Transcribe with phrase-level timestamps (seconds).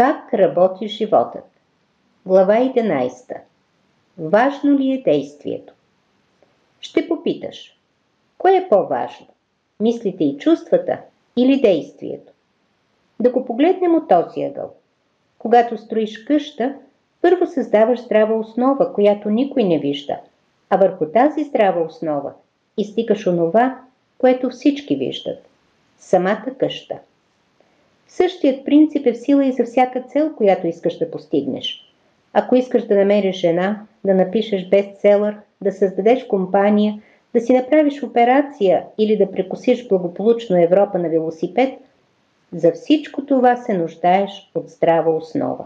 [0.00, 1.44] Как работи животът?
[2.26, 3.36] Глава 11.
[4.18, 5.72] Важно ли е действието?
[6.80, 7.76] Ще попиташ.
[8.38, 9.26] Кое е по-важно?
[9.80, 10.98] Мислите и чувствата
[11.36, 12.32] или действието?
[13.20, 14.74] Да го погледнем от този ъгъл.
[15.38, 16.74] Когато строиш къща,
[17.22, 20.18] първо създаваш здрава основа, която никой не вижда,
[20.70, 22.32] а върху тази здрава основа
[22.78, 23.80] изтикаш онова,
[24.18, 25.48] което всички виждат–
[25.98, 26.98] самата къща.
[28.12, 31.92] Същият принцип е в сила и за всяка цел, която искаш да постигнеш.
[32.32, 37.02] Ако искаш да намериш жена, да напишеш бестселър, да създадеш компания,
[37.34, 41.78] да си направиш операция или да прекусиш благополучно Европа на велосипед,
[42.52, 45.64] за всичко това се нуждаеш от здрава основа.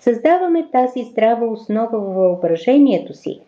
[0.00, 3.40] Създаваме тази здрава основа в въображението си,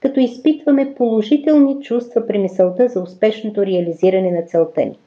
[0.00, 4.98] като изпитваме положителни чувства при мисълта за успешното реализиране на целта ни.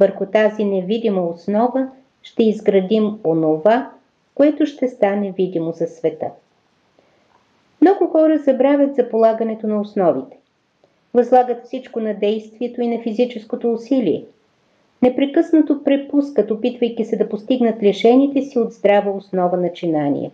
[0.00, 1.88] Върху тази невидима основа
[2.22, 3.90] ще изградим онова,
[4.34, 6.26] което ще стане видимо за света.
[7.80, 10.36] Много хора забравят за полагането на основите.
[11.14, 14.24] Възлагат всичко на действието и на физическото усилие.
[15.02, 20.30] Непрекъснато препускат, опитвайки се да постигнат лишените си от здрава основа начинания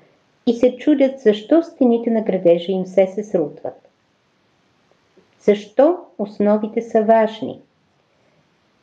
[0.47, 3.89] и се чудят защо стените на градежа им се се срутват.
[5.41, 7.61] Защо основите са важни?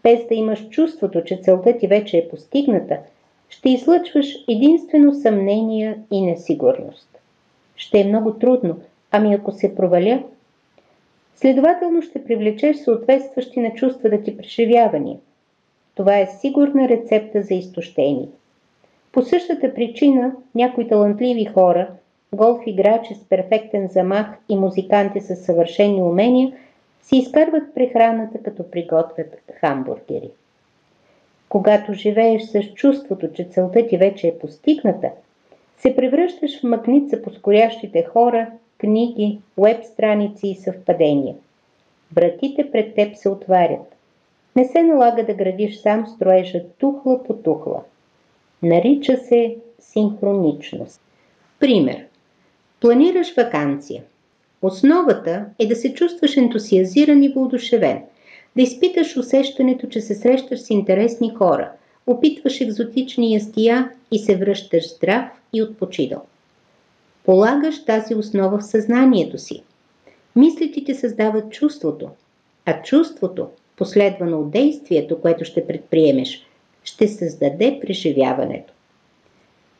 [0.05, 2.97] Без да имаш чувството, че целта ти вече е постигната,
[3.49, 7.09] ще излъчваш единствено съмнение и несигурност.
[7.75, 8.77] Ще е много трудно,
[9.11, 10.23] ами ако се проваля,
[11.35, 15.17] следователно ще привлечеш съответстващи на чувствата ти преживявания.
[15.95, 18.27] Това е сигурна рецепта за изтощение.
[19.11, 21.87] По същата причина някои талантливи хора,
[22.33, 26.53] голф играчи с перфектен замах и музиканти с съвършени умения
[27.05, 30.29] си изкарват прехраната като приготвят хамбургери.
[31.49, 35.11] Когато живееш с чувството, че целта ти вече е постигната,
[35.77, 41.35] се превръщаш в магнит за поскорящите хора, книги, веб страници и съвпадения.
[42.15, 43.95] Вратите пред теб се отварят.
[44.55, 47.83] Не се налага да градиш сам строежа тухла по тухла.
[48.63, 51.01] Нарича се синхроничност.
[51.59, 52.05] Пример.
[52.81, 54.03] Планираш вакансия.
[54.65, 58.01] Основата е да се чувстваш ентусиазиран и воодушевен,
[58.55, 61.71] да изпиташ усещането, че се срещаш с интересни хора,
[62.07, 66.21] опитваш екзотични ястия и се връщаш здрав и отпочидал.
[67.25, 69.63] Полагаш тази основа в съзнанието си.
[70.35, 72.09] Мислите ти създават чувството,
[72.65, 76.45] а чувството, последвано от действието, което ще предприемеш,
[76.83, 78.73] ще създаде преживяването.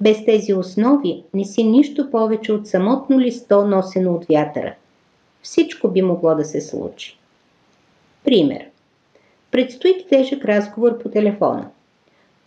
[0.01, 4.73] Без тези основи не си нищо повече от самотно листо, носено от вятъра.
[5.41, 7.17] Всичко би могло да се случи.
[8.23, 8.65] Пример.
[9.51, 11.67] Предстои тежък разговор по телефона.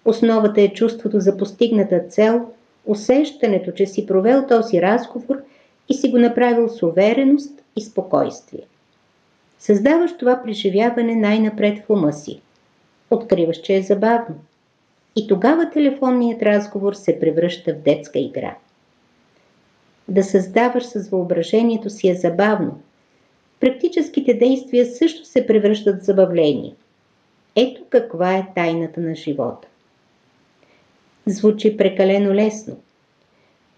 [0.05, 2.47] Основата е чувството за постигната цел,
[2.87, 5.43] усещането, че си провел този разговор
[5.89, 8.63] и си го направил с увереност и спокойствие.
[9.59, 12.41] Създаваш това преживяване най-напред в ума си.
[13.11, 14.37] Откриваш, че е забавно.
[15.19, 18.57] И тогава телефонният разговор се превръща в детска игра.
[20.09, 22.81] Да създаваш с въображението си е забавно.
[23.61, 26.75] Практическите действия също се превръщат в забавление.
[27.57, 29.69] Ето каква е тайната на живота.
[31.27, 32.77] Звучи прекалено лесно.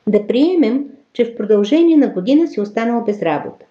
[0.06, 3.64] Да приемем, че в продължение на година си останал без работа.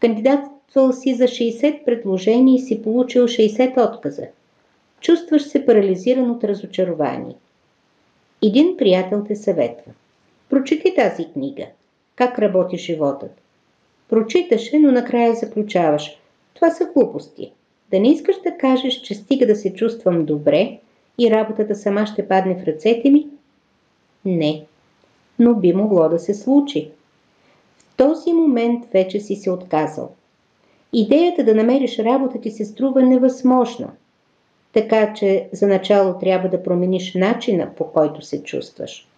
[0.00, 4.26] Кандидатствал си за 60 предложения и си получил 60 отказа.
[5.00, 7.34] Чувстваш се парализиран от разочарование.
[8.42, 9.92] Един приятел те съветва.
[10.50, 11.66] Прочети тази книга.
[12.16, 13.30] Как работи животът.
[14.08, 16.18] Прочиташ но накрая заключаваш.
[16.54, 17.52] Това са глупости.
[17.90, 20.78] Да не искаш да кажеш, че стига да се чувствам добре
[21.18, 23.26] и работата сама ще падне в ръцете ми?
[24.24, 24.64] Не.
[25.38, 26.90] Но би могло да се случи.
[27.78, 30.10] В този момент вече си се отказал.
[30.92, 33.88] Идеята да намериш работа ти се струва невъзможна.
[34.78, 39.08] Така че за начало трябва да промениш начина по който се чувстваш.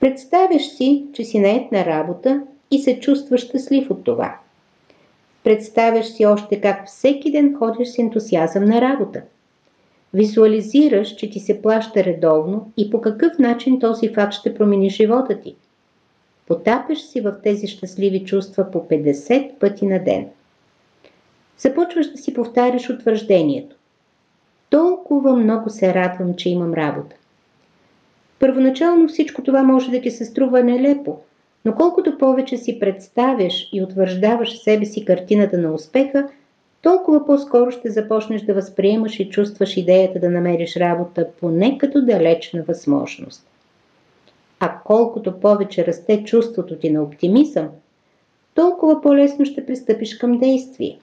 [0.00, 4.38] Представяш си, че си наед на работа и се чувстваш щастлив от това.
[5.42, 9.22] Представяш си още как всеки ден ходиш с ентусиазъм на работа.
[10.14, 15.40] Визуализираш, че ти се плаща редовно и по какъв начин този факт ще промени живота
[15.40, 15.54] ти.
[16.46, 20.28] Потапеш си в тези щастливи чувства по 50 пъти на ден.
[21.58, 23.76] Започваш да си повтаряш утвърждението.
[24.70, 27.16] Толкова много се радвам, че имам работа.
[28.38, 31.18] Първоначално всичко това може да ти се струва нелепо,
[31.64, 36.28] но колкото повече си представяш и утвърждаваш себе си картината на успеха,
[36.82, 42.62] толкова по-скоро ще започнеш да възприемаш и чувстваш идеята да намериш работа поне като далечна
[42.62, 43.46] възможност.
[44.60, 47.68] А колкото повече расте чувството ти на оптимизъм,
[48.54, 50.98] толкова по-лесно ще пристъпиш към действие.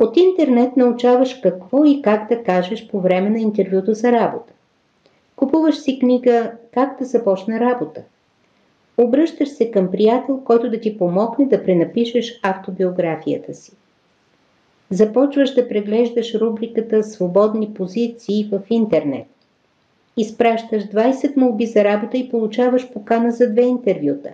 [0.00, 4.52] От интернет научаваш какво и как да кажеш по време на интервюто за работа.
[5.36, 8.02] Купуваш си книга «Как да започна работа».
[8.98, 13.72] Обръщаш се към приятел, който да ти помогне да пренапишеш автобиографията си.
[14.90, 19.26] Започваш да преглеждаш рубриката «Свободни позиции» в интернет.
[20.16, 24.30] Изпращаш 20 молби за работа и получаваш покана за две интервюта.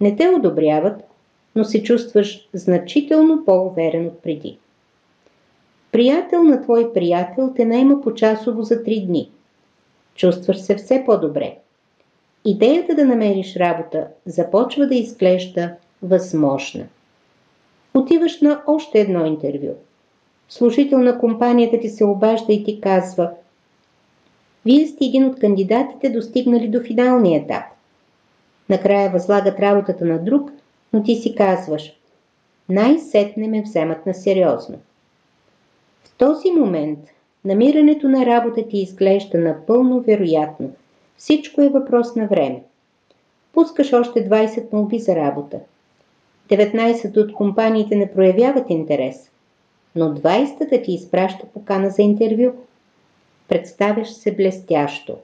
[0.00, 1.07] Не те одобряват,
[1.54, 4.58] но се чувстваш значително по-уверен от преди.
[5.92, 9.30] Приятел на твой приятел те найма по часово за 3 дни.
[10.14, 11.56] Чувстваш се все по-добре.
[12.44, 15.70] Идеята да намериш работа започва да изглежда
[16.02, 16.86] възможна.
[17.94, 19.74] Отиваш на още едно интервю.
[20.48, 23.30] Служител на компанията ти се обажда и ти казва
[24.64, 27.64] Вие сте един от кандидатите достигнали до финалния етап.
[28.68, 30.52] Накрая възлагат работата на друг,
[30.92, 31.92] но ти си казваш
[32.68, 34.78] най-сетне ме вземат на сериозно.
[36.04, 36.98] В този момент
[37.44, 40.72] намирането на работа ти изглежда напълно вероятно.
[41.16, 42.62] Всичко е въпрос на време.
[43.52, 45.60] Пускаш още 20 молби за работа.
[46.48, 49.30] 19 от компаниите не проявяват интерес,
[49.96, 52.52] но 20-та ти изпраща покана за интервю.
[53.48, 55.16] Представяш се блестящо.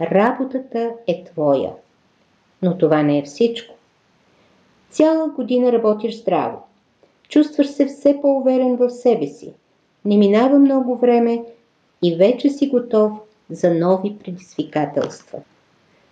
[0.00, 1.70] Работата е твоя.
[2.62, 3.74] Но това не е всичко.
[4.92, 6.62] Цяла година работиш здраво.
[7.28, 9.52] Чувстваш се все по-уверен в себе си.
[10.04, 11.44] Не минава много време
[12.02, 13.12] и вече си готов
[13.50, 15.38] за нови предизвикателства.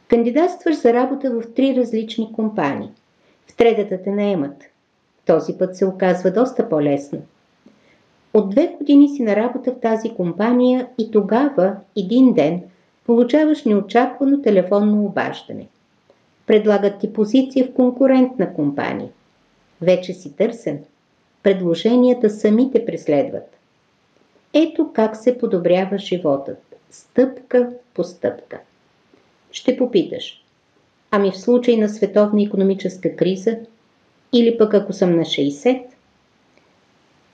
[0.09, 2.89] Кандидатстваш за работа в три различни компании.
[3.49, 4.57] В третата те наемат.
[5.27, 7.19] Този път се оказва доста по-лесно.
[8.35, 12.63] От две години си на работа в тази компания и тогава, един ден,
[13.07, 15.67] получаваш неочаквано телефонно обаждане–
[16.51, 19.09] предлагат ти позиция в конкурентна компания.
[19.81, 20.79] Вече си търсен.
[21.43, 23.57] Предложенията сами те преследват.
[24.55, 26.77] Ето как се подобрява животът.
[26.91, 28.61] Стъпка по стъпка.
[29.53, 30.45] Ще попиташ.
[31.11, 33.57] Ами в случай на световна економическа криза?
[34.33, 35.83] Или пък ако съм на 60?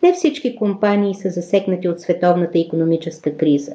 [0.02, 3.74] Не всички компании са засекнати от световната економическа криза.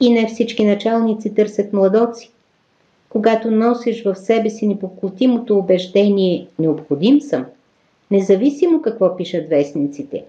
[0.00, 2.32] И не всички началници търсят младоци
[3.12, 7.46] когато носиш в себе си непоклотимото убеждение «необходим съм»,
[8.10, 10.24] независимо какво пишат вестниците,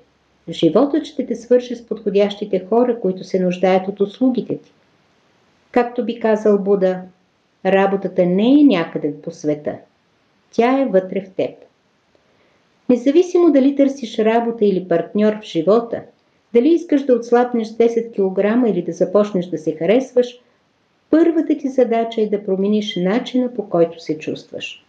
[0.50, 4.72] животът ще те свърши с подходящите хора, които се нуждаят от услугите ти.
[5.72, 7.02] Както би казал Буда,
[7.66, 9.76] работата не е някъде по света.
[10.52, 11.52] Тя е вътре в теб.
[12.90, 16.02] Независимо дали търсиш работа или партньор в живота,
[16.54, 20.40] дали искаш да отслабнеш 10 кг или да започнеш да се харесваш–
[21.14, 24.86] Първата ти задача е да промениш начина по който се чувстваш.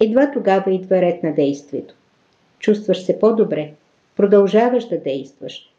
[0.00, 1.94] Едва тогава идва ред на действието.
[2.58, 3.72] Чувстваш се по-добре,
[4.16, 5.70] продължаваш да действаш.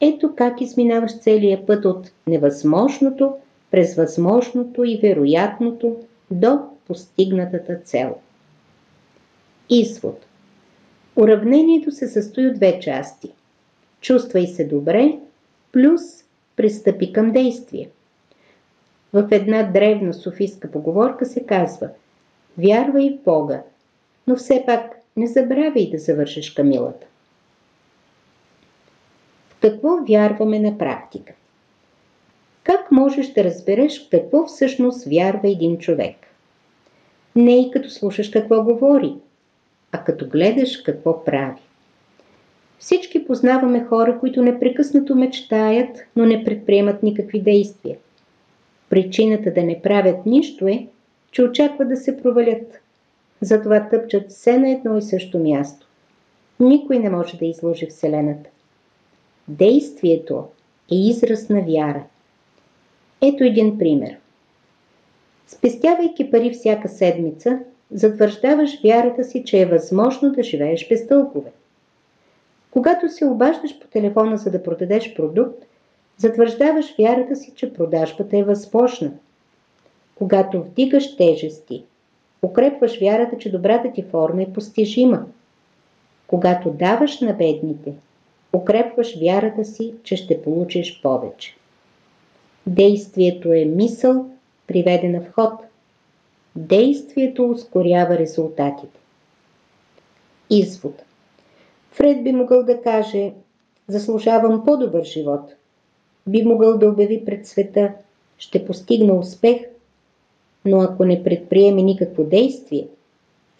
[0.00, 3.34] Ето как изминаваш целия път от невъзможното
[3.70, 5.96] през възможното и вероятното
[6.30, 8.16] до постигнатата цел.
[9.70, 10.26] Извод
[11.16, 13.30] Уравнението се състои от две части.
[14.00, 15.18] Чувствай се добре,
[15.72, 16.02] плюс
[16.56, 17.88] пристъпи към действие.
[19.14, 21.88] В една древна софийска поговорка се казва
[22.58, 23.62] Вярвай в Бога,
[24.26, 27.06] но все пак не забравяй да завършиш камилата.
[29.50, 31.32] В какво вярваме на практика?
[32.62, 36.16] Как можеш да разбереш какво всъщност вярва един човек?
[37.36, 39.14] Не и като слушаш какво говори,
[39.92, 41.60] а като гледаш какво прави.
[42.78, 47.96] Всички познаваме хора, които непрекъснато мечтаят, но не предприемат никакви действия.
[48.90, 50.86] Причината да не правят нищо е,
[51.30, 52.80] че очакват да се провалят.
[53.40, 55.86] Затова тъпчат все на едно и също място.
[56.60, 58.50] Никой не може да изложи Вселената.
[59.48, 60.44] Действието
[60.92, 62.04] е израз на вяра.
[63.22, 64.16] Ето един пример.
[65.46, 67.58] Спестявайки пари всяка седмица,
[67.90, 71.52] затвърждаваш вярата си, че е възможно да живееш без дългове.
[72.70, 75.64] Когато се обаждаш по телефона за да продадеш продукт,
[76.16, 79.12] затвърждаваш вярата си, че продажбата е възможна.
[80.14, 81.84] Когато вдигаш тежести,
[82.42, 85.26] укрепваш вярата, че добрата ти форма е постижима.
[86.26, 87.92] Когато даваш на бедните,
[88.52, 91.56] укрепваш вярата си, че ще получиш повече.
[92.66, 94.26] Действието е мисъл,
[94.66, 95.52] приведена в ход.
[96.56, 99.00] Действието ускорява резултатите.
[100.50, 101.02] Извод
[101.92, 103.32] Фред би могъл да каже
[103.88, 105.54] заслужавам по-добър живот.
[106.26, 107.92] Би могъл да обяви пред света
[108.38, 109.56] ще постигна успех,
[110.64, 112.86] но ако не предприеме никакво действие,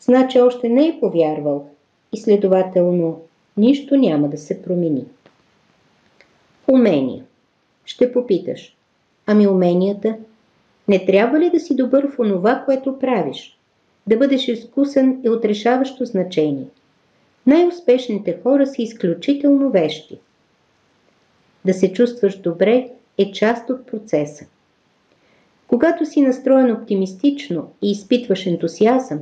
[0.00, 1.66] значи още не е повярвал
[2.12, 3.20] и следователно
[3.56, 5.04] нищо няма да се промени.
[6.68, 7.24] Умения.
[7.84, 8.76] Ще попиташ.
[9.26, 10.16] Ами уменията?
[10.88, 13.58] Не трябва ли да си добър в онова, което правиш?
[14.06, 16.66] Да бъдеш изкусен е отрешаващо значение.
[17.46, 20.18] Най-успешните хора са изключително вещи.
[21.64, 24.46] Да се чувстваш добре е част от процеса.
[25.66, 29.18] Когато си настроен оптимистично и изпитваш ентусиазъм,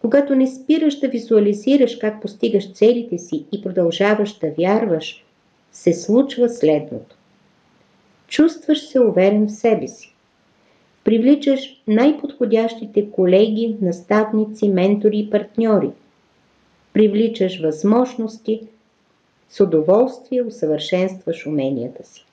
[0.00, 5.24] когато не спираш да визуализираш как постигаш целите си и продължаваш да вярваш,
[5.72, 7.16] се случва следното.
[8.28, 10.14] Чувстваш се уверен в себе си.
[11.04, 15.90] Привличаш най-подходящите колеги, наставници, ментори и партньори.
[16.92, 18.60] Привличаш възможности,
[19.50, 22.24] с удоволствие усъвършенстваш уменията си.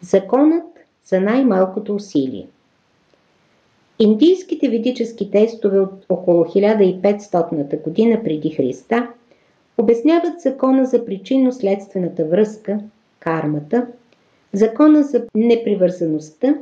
[0.00, 0.64] Законът
[1.04, 2.46] за най-малкото усилие
[3.98, 9.08] Индийските ведически тестове от около 1500 година преди Христа
[9.78, 12.78] обясняват закона за причинно-следствената връзка,
[13.20, 13.86] кармата,
[14.52, 16.54] закона за непривързаността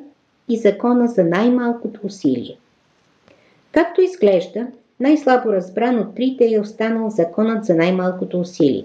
[0.49, 2.57] и закона за най-малкото усилие.
[3.73, 4.67] Както изглежда,
[5.03, 8.85] най-слабо разбран от трите е останал законът за най-малкото усилие.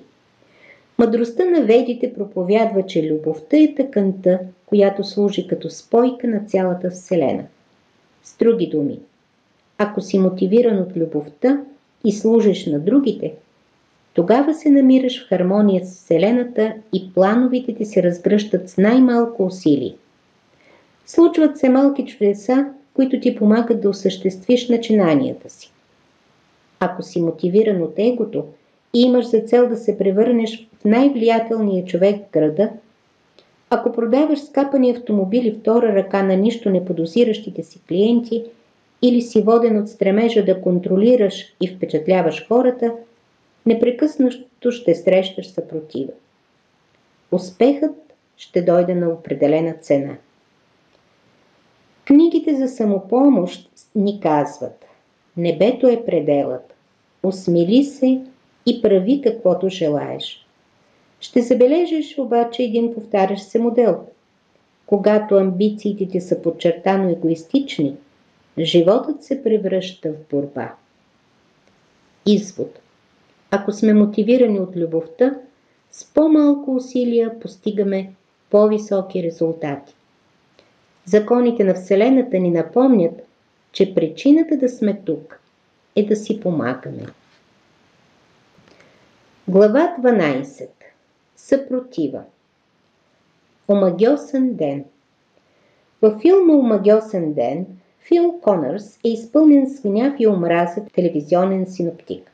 [0.97, 7.43] Мъдростта на ведите проповядва, че любовта е тъканта, която служи като спойка на цялата Вселена.
[8.23, 8.99] С други думи,
[9.77, 11.61] ако си мотивиран от любовта
[12.05, 13.33] и служиш на другите,
[14.13, 19.93] тогава се намираш в хармония с Вселената и плановите ти се разгръщат с най-малко усилие.
[21.05, 25.71] Случват се малки чудеса, които ти помагат да осъществиш начинанията си.
[26.79, 28.45] Ако си мотивиран от егото
[28.93, 32.69] и имаш за цел да се превърнеш в най-влиятелния човек в града,
[33.69, 38.43] ако продаваш скапани автомобили втора ръка на нищо не подозиращите си клиенти
[39.01, 42.93] или си воден от стремежа да контролираш и впечатляваш хората,
[43.65, 46.11] непрекъснато ще срещаш съпротива.
[47.31, 47.95] Успехът
[48.37, 50.17] ще дойде на определена цена.
[52.05, 54.86] Книгите за самопомощ ни казват
[55.37, 56.73] Небето е пределът.
[57.23, 58.21] Осмели се
[58.65, 60.45] и прави каквото желаеш.
[61.19, 64.05] Ще забележиш обаче един повтарящ се модел.
[64.85, 67.95] Когато амбициите ти са подчертано егоистични,
[68.59, 70.73] животът се превръща в борба.
[72.25, 72.79] Извод.
[73.51, 75.35] Ако сме мотивирани от любовта,
[75.91, 78.13] с по-малко усилия постигаме
[78.49, 79.93] по-високи резултати.
[81.05, 83.26] Законите на Вселената ни напомнят,
[83.71, 85.39] че причината да сме тук
[85.95, 87.05] е да си помагаме.
[89.47, 90.67] Глава 12
[91.35, 92.21] Съпротива
[93.67, 94.85] Омагиосен ден
[96.01, 97.65] Във филма Омагиосен ден
[98.07, 102.31] Фил Конърс е изпълнен с гняв и омраза телевизионен синоптик.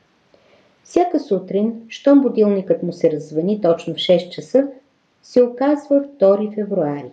[0.84, 4.68] Всяка сутрин, щом будилникът му се развъни точно в 6 часа,
[5.24, 7.12] се оказва 2 февруари.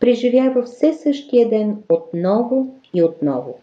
[0.00, 3.58] Преживява все същия ден отново и отново.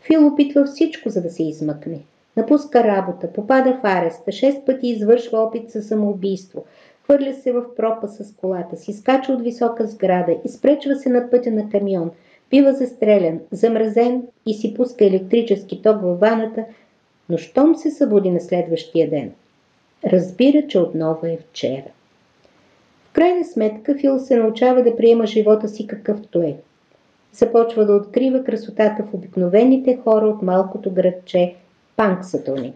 [0.00, 2.00] Фил опитва всичко, за да се измъкне–
[2.36, 6.64] Напуска работа, попада в ареста, шест пъти извършва опит за самоубийство,
[7.04, 11.50] хвърля се в пропа с колата си, скача от висока сграда, изпречва се на пътя
[11.50, 12.10] на камион,
[12.50, 16.64] бива застрелян, замразен и си пуска електрически ток във ваната,
[17.28, 19.32] но щом се събуди на следващия ден,
[20.04, 21.90] разбира, че отново е вчера.
[23.10, 26.56] В крайна сметка Фил се научава да приема живота си какъвто е.
[27.36, 31.54] Започва да открива красотата в обикновените хора от малкото градче,
[31.96, 32.72] Панксатони.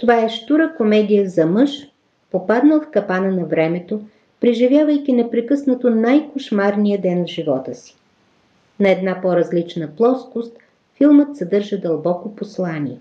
[0.00, 1.70] Това е штура комедия за мъж,
[2.30, 4.00] попаднал в капана на времето,
[4.40, 7.96] преживявайки непрекъснато най-кошмарния ден в живота си.
[8.80, 10.56] На една по-различна плоскост
[10.96, 12.98] филмът съдържа дълбоко послание.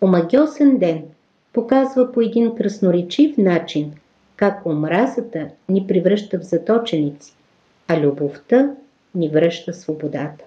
[0.00, 1.02] Омагиосен ден
[1.52, 3.92] показва по един красноречив начин
[4.36, 7.34] как омразата ни превръща в заточеници,
[7.88, 8.74] а любовта
[9.14, 10.44] ни връща свободата.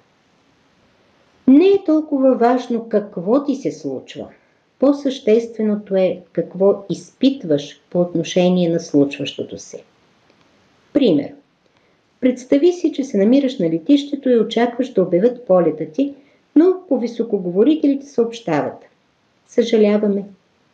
[1.47, 4.27] Не е толкова важно какво ти се случва.
[4.79, 9.83] По-същественото е какво изпитваш по отношение на случващото се.
[10.93, 11.33] Пример.
[12.19, 16.13] Представи си, че се намираш на летището и очакваш да обявят полета ти,
[16.55, 18.85] но по високоговорителите съобщават.
[19.47, 20.23] Съжаляваме.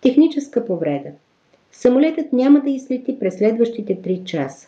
[0.01, 1.10] Техническа повреда.
[1.71, 4.67] Самолетът няма да излети през следващите 3 часа.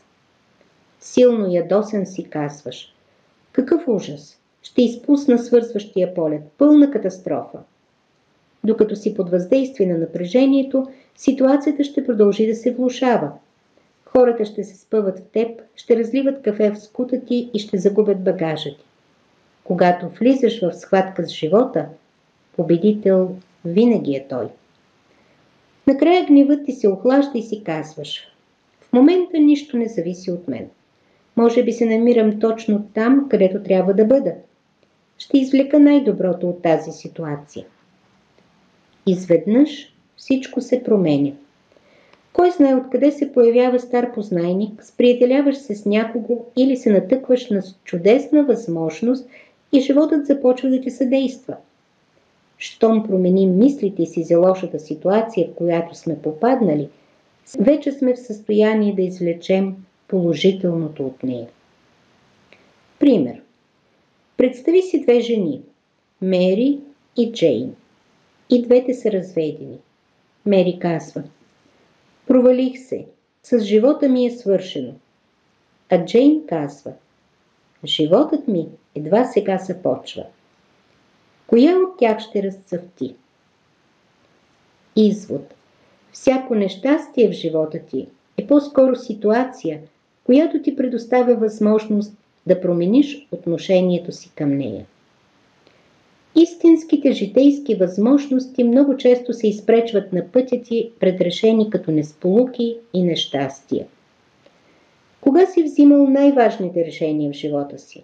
[1.00, 2.94] Силно ядосен си казваш.
[3.54, 4.40] Какъв ужас!
[4.64, 6.42] ще изпусна свързващия полет.
[6.58, 7.60] Пълна катастрофа.
[8.64, 13.32] Докато си под въздействие на напрежението, ситуацията ще продължи да се влушава.
[14.06, 18.24] Хората ще се спъват в теб, ще разливат кафе в скута ти и ще загубят
[18.24, 18.86] багажа ти.
[19.64, 21.86] Когато влизаш в схватка с живота,
[22.56, 24.48] победител винаги е той.
[25.88, 28.28] Накрая гневът ти се охлажда и си казваш
[28.82, 30.70] В момента нищо не зависи от мен.
[31.38, 34.34] Може би се намирам точно там, където трябва да бъда.
[35.18, 37.66] Ще извлека най-доброто от тази ситуация.
[39.08, 41.32] Изведнъж всичко се променя.
[42.34, 47.62] Кой знае откъде се появява стар познайник, сприятеляваш се с някого или се натъкваш на
[47.84, 49.28] чудесна възможност
[49.72, 51.56] и животът започва да ти съдейства.
[52.58, 56.90] Щом променим мислите си за лошата ситуация, в която сме попаднали,
[57.60, 59.76] вече сме в състояние да извлечем
[60.14, 61.48] положителното от нея.
[63.00, 63.42] Пример.
[64.38, 65.62] Представи си две жени–
[66.22, 66.80] Мери
[67.18, 67.76] и Джейн.
[68.50, 69.78] И двете са разведени.
[70.46, 71.24] Мери казва
[72.28, 73.06] Провалих се.
[73.44, 74.94] С живота ми е свършено.
[75.90, 76.94] А Джейн казва
[77.86, 80.26] Животът ми едва сега започва.
[81.48, 83.16] Коя от тях ще разцъфти?
[84.96, 85.54] Извод.
[86.12, 89.82] Всяко нещастие в живота ти е по-скоро ситуация,
[90.24, 92.14] която ти предоставя възможност
[92.48, 94.86] да промениш отношението си към нея.
[96.36, 103.86] Истинските житейски възможности много често се изпречват на пътя ти предрешени като несполуки и нещастия.
[105.22, 108.04] Кога си взимал най-важните решения в живота си?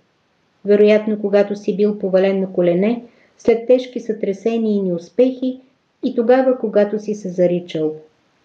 [0.65, 3.03] Вероятно, когато си бил повален на колене,
[3.37, 5.59] след тежки сътресения и неуспехи,
[6.03, 7.93] и тогава, когато си се заричал.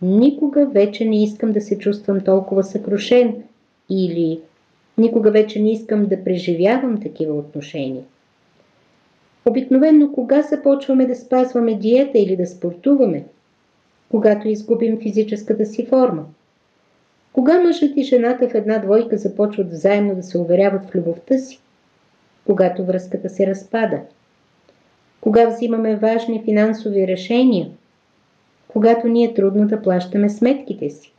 [0.02, 3.42] Никога вече не искам да се чувствам толкова съкрушен
[3.90, 4.40] или
[4.98, 8.02] никога вече не искам да преживявам такива отношения.
[9.46, 13.24] Обикновенно кога започваме да спазваме диета или да спортуваме?
[14.10, 16.24] Когато изгубим физическата си форма.
[17.32, 21.60] Кога мъжът и жената в една двойка започват взаимно да се уверяват в любовта си?
[22.46, 24.00] Когато връзката се разпада.
[25.20, 27.68] Кога взимаме важни финансови решения?
[28.68, 31.13] Когато ни е трудно да плащаме сметките си.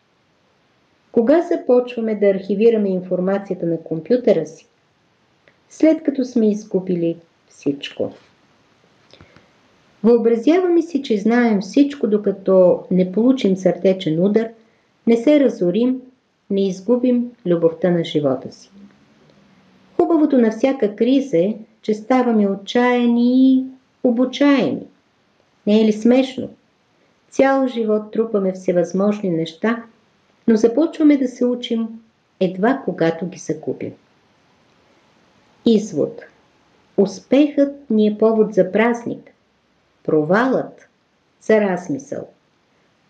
[1.15, 4.67] Кога започваме да архивираме информацията на компютъра си?
[5.69, 7.17] След като сме изгубили
[7.49, 8.11] всичко.
[10.03, 14.47] Въобразяваме си, че знаем всичко, докато не получим сърдечен удар,
[15.07, 16.01] не се разорим,
[16.49, 18.71] не изгубим любовта на живота си.
[19.95, 23.63] Хубавото на всяка криза е, че ставаме отчаяни и
[24.03, 24.83] обучаеми.
[25.67, 26.49] Не е ли смешно?
[27.29, 29.83] Цял живот трупаме всевъзможни неща,
[30.47, 31.87] но започваме да се учим
[32.39, 33.93] едва когато ги закупим.
[35.65, 36.21] Извод–
[36.97, 39.31] Успехът ни е повод за празник,
[40.03, 40.87] провалът
[41.41, 42.27] за размисъл,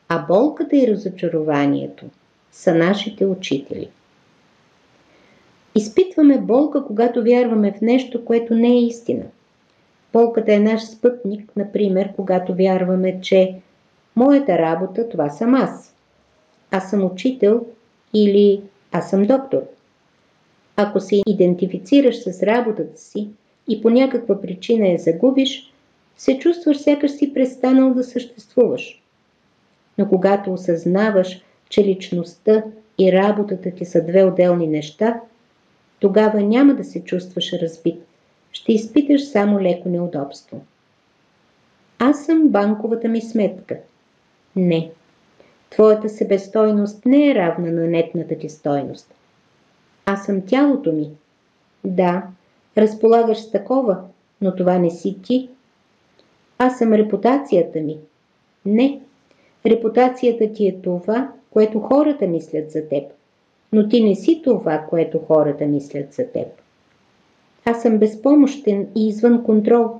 [0.09, 2.05] а болката и разочарованието
[2.51, 3.89] са нашите учители.
[5.75, 9.23] Изпитваме болка, когато вярваме в нещо, което не е истина.
[10.13, 13.55] Болката е наш спътник, например, когато вярваме, че
[14.15, 15.94] моята работа това съм аз.
[16.77, 17.65] Аз съм учител
[18.13, 18.61] или
[18.91, 19.61] аз съм доктор.
[20.75, 23.27] Ако се идентифицираш с работата си,
[23.67, 25.73] и по някаква причина я загубиш,
[26.17, 29.01] се чувстваш сякаш си престанал да съществуваш.
[29.97, 32.63] Но когато осъзнаваш, че личността
[32.99, 35.21] и работата ти са две отделни неща,
[35.99, 38.01] тогава няма да се чувстваш разбит.
[38.51, 40.61] Ще изпиташ само леко неудобство.
[41.99, 43.77] Аз съм банковата ми сметка.
[44.55, 44.91] Не.
[45.69, 49.13] Твоята себестойност не е равна на нетната ти стойност.
[50.05, 51.09] Аз съм тялото ми.
[51.83, 52.23] Да,
[52.77, 53.97] Разполагаш с такова,
[54.41, 55.49] но това не си ти.
[56.57, 57.97] Аз съм репутацията ми.
[58.65, 58.99] Не.
[59.65, 63.03] Репутацията ти е това, което хората мислят за теб.
[63.73, 66.47] Но ти не си това, което хората мислят за теб.
[67.65, 69.99] Аз съм безпомощен и извън контрол.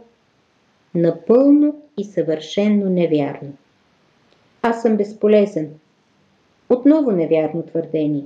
[0.96, 3.54] Напълно и съвършенно невярно.
[4.68, 5.70] Аз съм безполезен.
[6.70, 8.24] Отново невярно твърдение.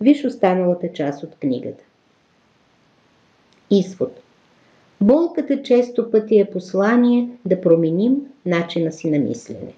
[0.00, 1.84] Виж останалата част от книгата.
[3.70, 4.20] Извод.
[5.00, 9.72] Болката често пъти е послание да променим начина си на мислене.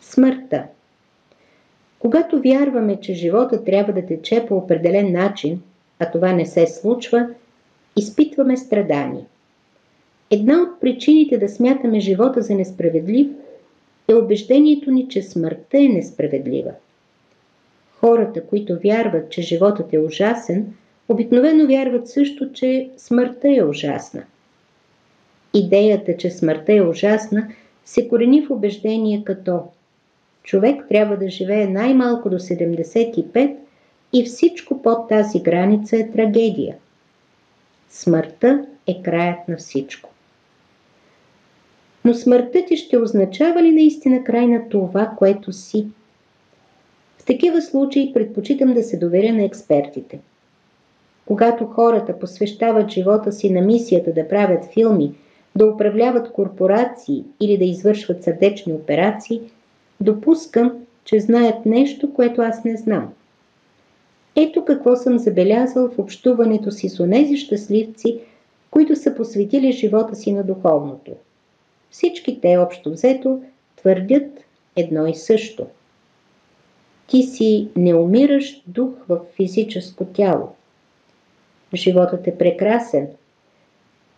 [0.00, 0.64] Смъртта.
[1.98, 5.62] Когато вярваме, че живота трябва да тече по определен начин,
[5.98, 7.28] а това не се случва,
[7.96, 9.24] изпитваме страдание.
[10.30, 13.28] Една от причините да смятаме живота за несправедлив
[14.08, 16.70] е убеждението ни, че смъртта е несправедлива.
[18.00, 20.74] Хората, които вярват, че животът е ужасен,
[21.08, 24.22] обикновено вярват също, че смъртта е ужасна.
[25.54, 27.48] Идеята, че смъртта е ужасна,
[27.84, 29.60] се корени в убеждение като
[30.42, 33.56] човек трябва да живее най-малко до 75
[34.12, 36.76] и всичко под тази граница е трагедия.
[37.90, 40.13] Смъртта е краят на всичко.
[42.04, 45.86] Но смъртта ти ще означава ли наистина край на това, което си?
[47.18, 50.18] В такива случаи предпочитам да се доверя на експертите.
[51.26, 55.14] Когато хората посвещават живота си на мисията да правят филми,
[55.56, 59.40] да управляват корпорации или да извършват сърдечни операции,
[60.00, 60.72] допускам,
[61.04, 63.08] че знаят нещо, което аз не знам.
[64.36, 68.18] Ето какво съм забелязал в общуването си с онези щастливци,
[68.70, 71.12] които са посветили живота си на духовното.
[71.94, 73.42] Всички те общо взето
[73.76, 74.44] твърдят
[74.76, 75.66] едно и също.
[77.06, 80.48] Ти си неумиращ дух в физическо тяло.
[81.74, 83.08] Животът е прекрасен.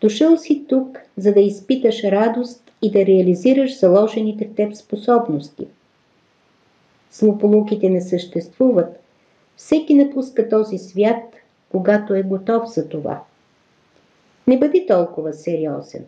[0.00, 5.66] Дошъл си тук, за да изпиташ радост и да реализираш заложените в теб способности.
[7.12, 9.00] Злополуките не съществуват.
[9.56, 11.34] Всеки напуска този свят,
[11.70, 13.22] когато е готов за това.
[14.46, 16.04] Не бъди толкова сериозен.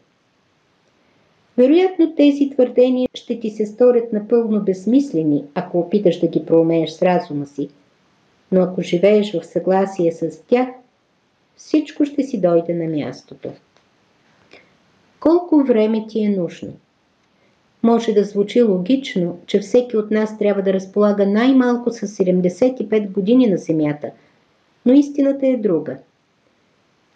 [1.58, 7.02] Вероятно тези твърдения ще ти се сторят напълно безсмислени, ако опиташ да ги проумееш с
[7.02, 7.68] разума си.
[8.52, 10.68] Но ако живееш в съгласие с тях,
[11.56, 13.50] всичко ще си дойде на мястото.
[15.20, 16.72] Колко време ти е нужно?
[17.82, 23.46] Може да звучи логично, че всеки от нас трябва да разполага най-малко с 75 години
[23.46, 24.10] на Земята,
[24.86, 25.96] но истината е друга.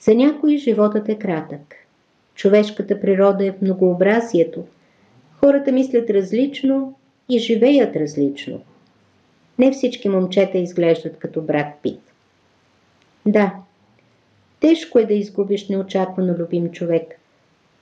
[0.00, 1.81] За някои животът е кратък.
[2.34, 4.64] Човешката природа е в многообразието.
[5.40, 6.94] Хората мислят различно
[7.28, 8.60] и живеят различно.
[9.58, 12.00] Не всички момчета изглеждат като брат Пит.
[13.26, 13.52] Да,
[14.60, 17.18] тежко е да изгубиш неочаквано любим човек,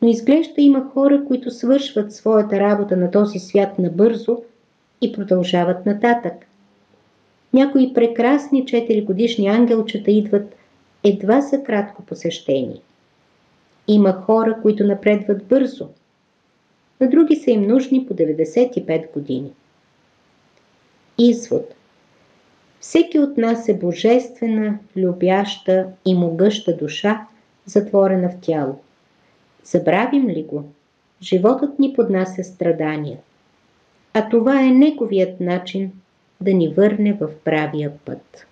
[0.02, 4.42] но изглежда има хора, които свършват своята работа на този свят набързо
[5.02, 6.46] и продължават нататък.
[7.52, 10.56] Някои прекрасни 4 годишни ангелчета идват
[11.04, 12.80] едва за кратко посещение.
[13.92, 15.88] Има хора, които напредват бързо.
[17.00, 19.50] На други са им нужни по 95 години.
[21.18, 21.74] Извод.
[22.80, 27.26] Всеки от нас е божествена, любяща и могъща душа,
[27.66, 28.80] затворена в тяло.
[29.64, 30.64] Забравим ли го?
[31.22, 33.18] Животът ни поднася страдания.
[34.14, 35.92] А това е неговият начин
[36.40, 38.46] да ни върне в правия път.